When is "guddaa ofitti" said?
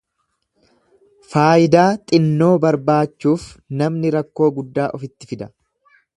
4.59-5.33